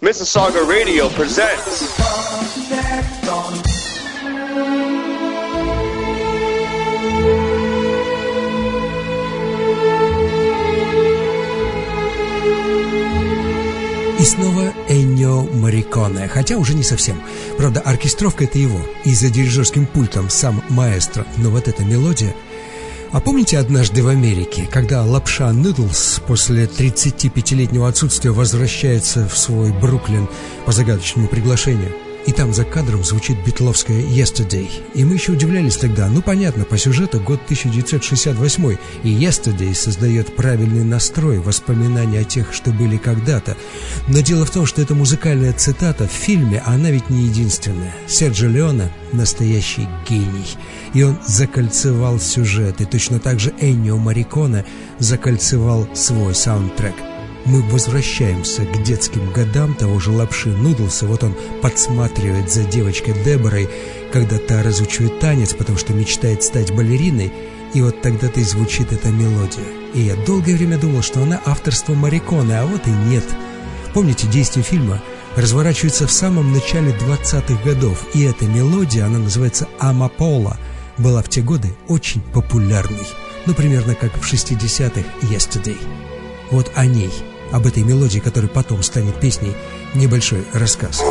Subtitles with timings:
[0.00, 1.90] Mississauga Radio presents.
[14.20, 17.20] И снова Эннио Мариконе, хотя уже не совсем.
[17.56, 22.36] Правда, оркестровка это его, и за дирижерским пультом сам маэстро, но вот эта мелодия...
[23.10, 30.28] А помните однажды в Америке, когда Лапша Нудлс после 35-летнего отсутствия возвращается в свой Бруклин
[30.66, 32.07] по загадочному приглашению?
[32.28, 34.68] И там за кадром звучит битловская «Yesterday».
[34.92, 36.08] И мы еще удивлялись тогда.
[36.08, 42.70] Ну, понятно, по сюжету год 1968, и «Yesterday» создает правильный настрой, воспоминания о тех, что
[42.70, 43.56] были когда-то.
[44.08, 47.94] Но дело в том, что эта музыкальная цитата в фильме, она ведь не единственная.
[48.06, 50.58] Серджо Леона– настоящий гений.
[50.92, 54.66] И он закольцевал сюжет, и точно так же Эннио Мариконе
[54.98, 56.92] закольцевал свой саундтрек–
[57.44, 61.06] мы возвращаемся к детским годам того же лапши Нудлса.
[61.06, 63.68] Вот он подсматривает за девочкой Деборой,
[64.12, 67.32] когда та разучивает танец, потому что мечтает стать балериной.
[67.74, 69.64] И вот тогда-то и звучит эта мелодия.
[69.94, 73.24] И я долгое время думал, что она авторство Мариконы, а вот и нет.
[73.94, 75.02] Помните, действие фильма
[75.36, 80.58] разворачивается в самом начале 20-х годов, и эта мелодия, она называется «Амапола»,
[80.96, 83.06] была в те годы очень популярной.
[83.46, 85.78] Ну, примерно как в 60-х «Yesterday».
[86.50, 87.12] Вот о ней,
[87.52, 89.54] об этой мелодии, которая потом станет песней,
[89.94, 91.02] небольшой рассказ.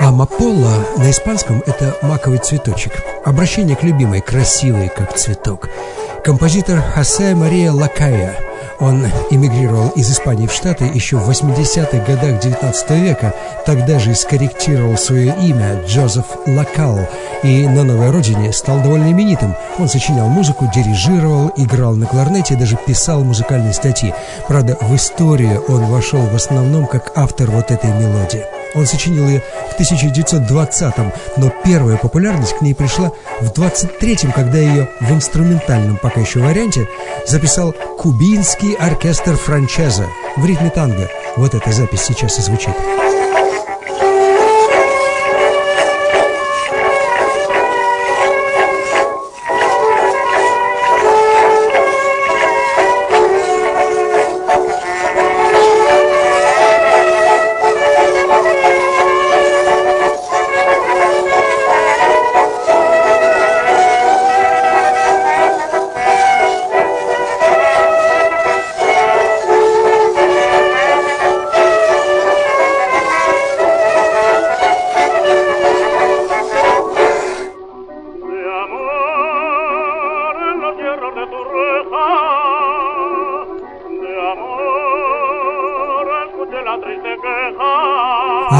[0.00, 2.92] Амапола на испанском это маковый цветочек.
[3.24, 5.68] Обращение к любимой, красивой, как цветок.
[6.24, 8.36] Композитор Хосе Мария Лакая–
[8.80, 13.34] он эмигрировал из Испании в Штаты еще в 80-х годах 19 века,
[13.66, 16.98] тогда же скорректировал свое имя Джозеф Лакал
[17.42, 19.54] и на новой родине стал довольно именитым.
[19.78, 24.14] Он сочинял музыку, дирижировал, играл на кларнете даже писал музыкальные статьи.
[24.48, 28.59] Правда, в историю он вошел в основном как автор вот этой мелодии.
[28.74, 34.88] Он сочинил ее в 1920-м, но первая популярность к ней пришла в 23-м, когда ее
[35.00, 36.88] в инструментальном пока еще варианте
[37.26, 41.08] записал кубинский оркестр франчеза в ритме танго.
[41.36, 42.74] Вот эта запись сейчас и звучит.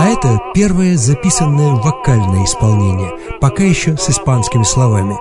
[0.00, 5.15] А это первое записанное вокальное исполнение, пока еще с испанскими словами.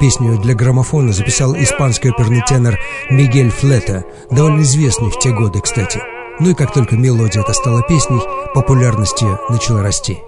[0.00, 2.76] Песню для граммофона записал испанский оперный тенор
[3.08, 6.02] Мигель Флета, довольно известный в те годы, кстати.
[6.40, 8.20] Ну и как только мелодия эта стала песней,
[8.52, 10.18] популярность ее начала расти.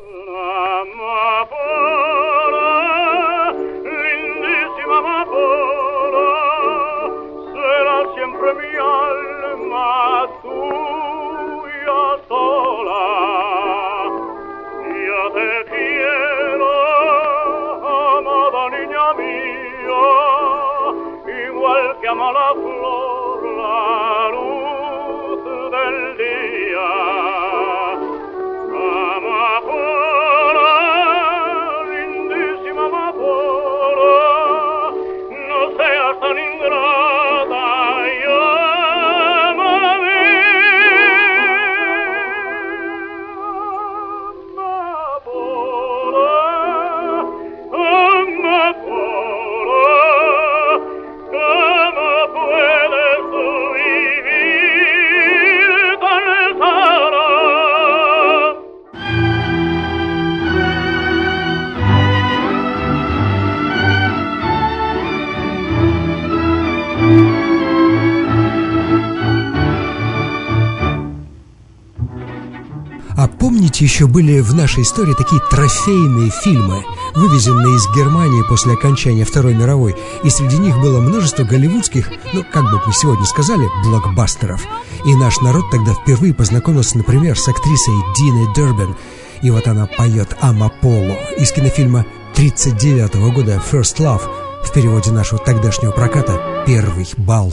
[73.79, 76.85] Помните, еще были в нашей истории такие трофейные фильмы,
[77.15, 79.95] вывезенные из Германии после окончания Второй мировой,
[80.25, 84.67] и среди них было множество голливудских, ну, как бы мы сегодня сказали, блокбастеров.
[85.05, 88.97] И наш народ тогда впервые познакомился, например, с актрисой Диной Дербен.
[89.43, 92.05] И вот она поет «Амаполо» из кинофильма
[92.35, 94.23] 39 -го года «First Love»
[94.65, 97.53] в переводе нашего тогдашнего проката «Первый бал».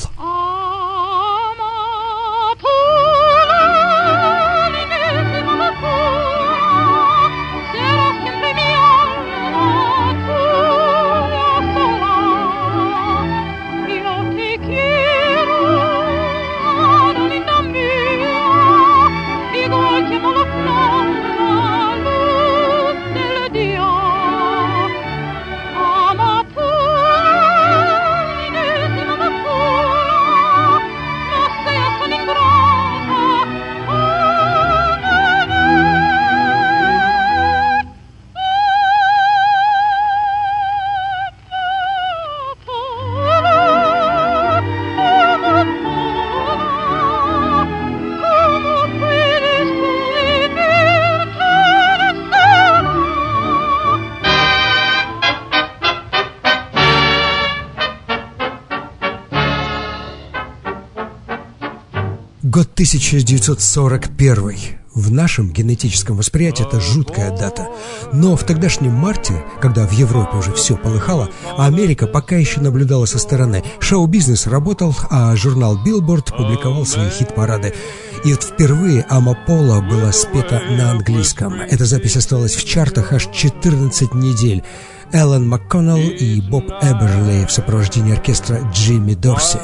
[62.85, 64.77] 1941.
[64.93, 67.67] В нашем генетическом восприятии это жуткая дата.
[68.13, 73.05] Но в тогдашнем марте, когда в Европе уже все полыхало, а Америка пока еще наблюдала
[73.05, 77.73] со стороны, шоу-бизнес работал, а журнал Billboard публиковал свои хит-парады.
[78.23, 81.55] И вот впервые Амапола была спета на английском.
[81.55, 84.63] Эта запись осталась в чартах аж 14 недель.
[85.11, 89.59] Эллен МакКоннелл и Боб Эберли в сопровождении оркестра Джимми Дорси.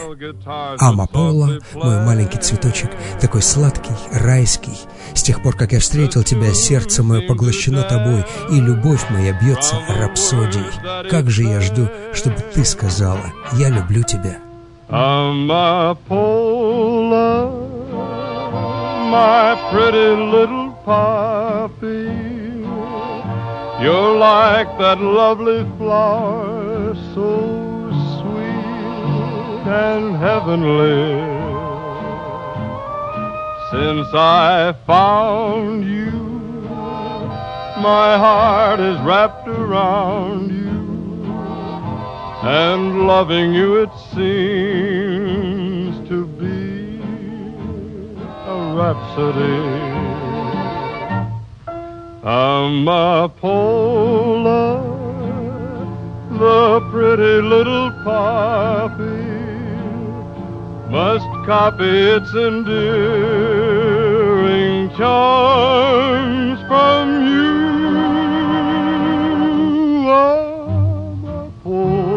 [0.79, 4.77] Амапола, мой маленький цветочек, такой сладкий, райский.
[5.13, 9.75] С тех пор, как я встретил тебя, сердце мое поглощено тобой, и любовь моя бьется
[9.89, 11.09] рапсодией.
[11.09, 14.37] Как же я жду, чтобы ты сказала «Я люблю тебя».
[14.89, 16.11] Amapola,
[19.09, 22.10] my pretty little poppy.
[23.81, 27.89] You're like that lovely flower, so
[28.19, 31.17] sweet and heavenly.
[33.71, 36.11] Since I found you,
[37.81, 41.33] my heart is wrapped around you,
[42.47, 47.01] and loving you it seems to be
[48.45, 49.90] a rhapsody.
[52.23, 53.81] Amapola,
[56.29, 59.01] the pretty little poppy,
[60.91, 62.91] must copy its endearing
[64.95, 67.41] charms from you.
[71.63, 72.11] Amapola,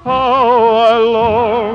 [0.04, 0.44] how
[0.74, 1.73] I long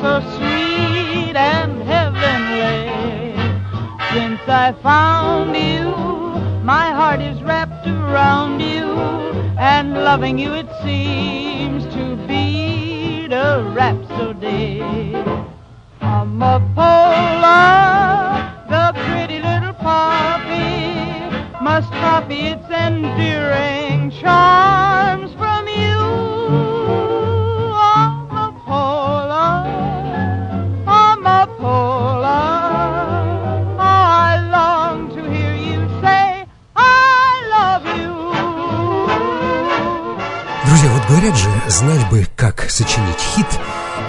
[0.00, 2.90] so sweet and heavenly.
[4.12, 5.90] Since I found you,
[6.62, 8.86] my heart is wrapped around you,
[9.58, 14.80] and loving you it seems to be a rhapsody.
[16.00, 17.83] Amapola, the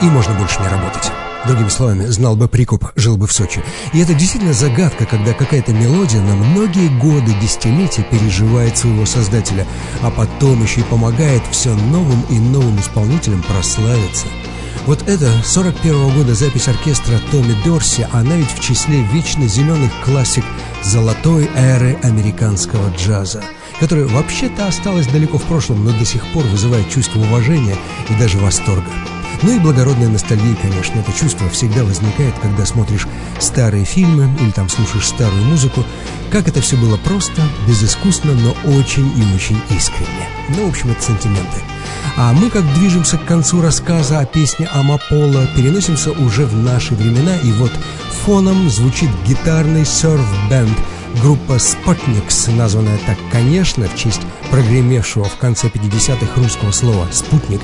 [0.05, 1.12] и можно больше не работать.
[1.47, 3.63] Другими словами, знал бы прикуп, жил бы в Сочи.
[3.93, 9.65] И это действительно загадка, когда какая-то мелодия на многие годы, десятилетия переживает своего создателя,
[10.01, 14.27] а потом еще и помогает все новым и новым исполнителям прославиться.
[14.85, 20.43] Вот это 41 года запись оркестра Томми Дорси, она ведь в числе вечно зеленых классик
[20.83, 23.43] золотой эры американского джаза,
[23.79, 27.75] которая вообще-то осталась далеко в прошлом, но до сих пор вызывает чувство уважения
[28.09, 28.91] и даже восторга.
[29.43, 33.07] Ну и благородная ностальгия, конечно, это чувство всегда возникает, когда смотришь
[33.39, 35.83] старые фильмы или там слушаешь старую музыку.
[36.31, 40.29] Как это все было просто, безыскусно, но очень и очень искренне.
[40.49, 41.61] Ну, в общем, это сантименты.
[42.17, 47.35] А мы, как движемся к концу рассказа о песне Амапола, переносимся уже в наши времена,
[47.37, 47.71] и вот
[48.25, 50.77] фоном звучит гитарный серф-бенд–
[51.22, 57.62] Группа «Спутникс», названная так, конечно, в честь прогремевшего в конце 50-х русского слова «спутник».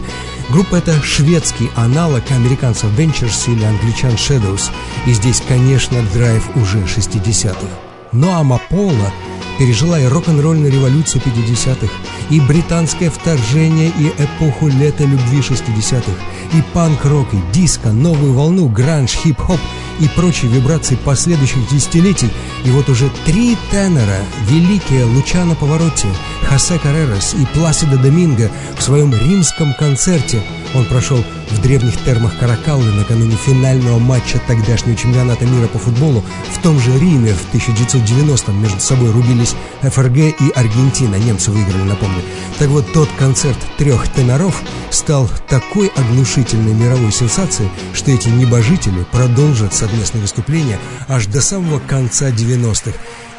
[0.49, 4.71] Группа это шведский аналог американцев Ventures или англичан Shadows.
[5.05, 7.67] И здесь, конечно, драйв уже 60-х.
[8.11, 9.11] Но Амапола
[9.59, 11.93] пережила и рок-н-ролльную революцию 50-х,
[12.29, 16.11] и британское вторжение, и эпоху лета любви 60-х,
[16.57, 19.59] и панк-рок, и диско, новую волну, гранж, хип-хоп
[19.99, 22.29] и прочие вибрации последующих десятилетий.
[22.65, 26.07] И вот уже три тенора, великие Лучано Поворотти,
[26.47, 30.41] Хосе Каррерас и Пласидо Доминго в своем римском концерте–
[30.73, 36.23] он прошел в древних термах Каракаллы накануне финального матча тогдашнего чемпионата мира по футболу.
[36.53, 41.15] В том же Риме в 1990-м между собой рубились ФРГ и Аргентина.
[41.15, 42.21] Немцы выиграли, напомню.
[42.59, 49.73] Так вот, тот концерт трех теноров стал такой оглушительной мировой сенсацией, что эти небожители продолжат
[49.73, 52.93] совместное выступление аж до самого конца 90-х.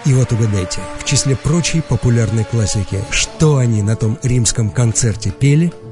[0.04, 5.72] И вот угадайте, в числе прочей популярной классики, что они на том римском концерте пели–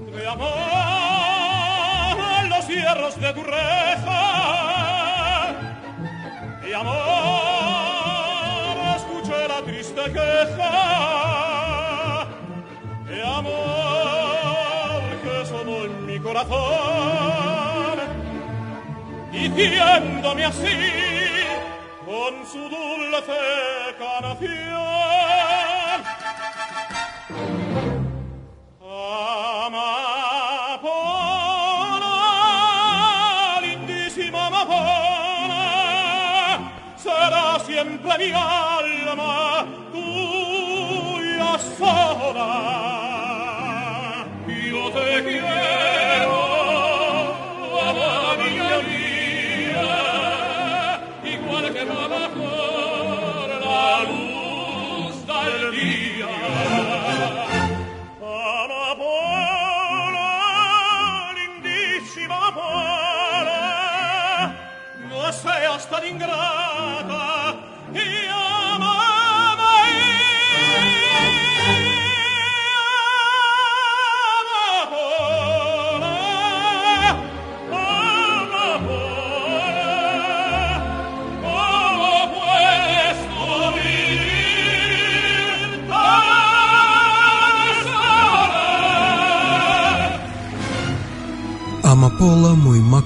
[16.49, 17.99] corazón
[19.33, 20.77] diciéndome así
[22.05, 23.33] con su dulce
[23.99, 24.81] canción
[37.67, 42.51] siempre mi alma tuya sola.
[44.47, 45.40] Yo te quiero,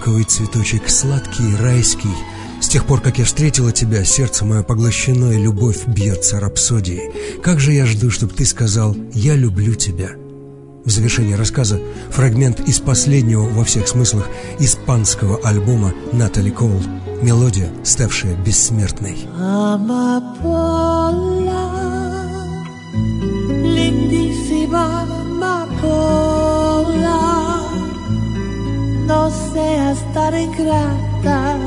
[0.07, 2.15] мой маковый цветочек, сладкий, райский—
[2.61, 7.41] с тех пор, как я встретила тебя, сердце мое поглощено, и любовь бьется рапсодией.
[7.43, 10.13] Как же я жду, чтобы ты сказал «Я люблю тебя».
[10.85, 11.79] В завершении рассказа
[12.11, 14.27] фрагмент из последнего во всех смыслах
[14.59, 16.83] испанского альбома Натали Коул.
[17.21, 19.19] Мелодия, ставшая бессмертной.
[23.75, 26.44] Lindísima amapola,
[29.07, 31.64] no seas tan ingrata.